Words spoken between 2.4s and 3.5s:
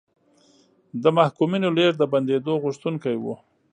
غوښتونکي وو.